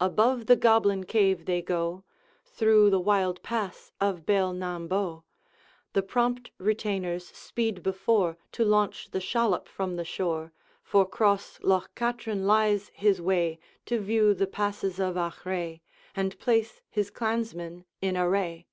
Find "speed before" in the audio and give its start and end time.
7.28-8.36